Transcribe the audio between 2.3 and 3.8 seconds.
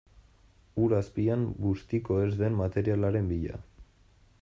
den materialaren bila.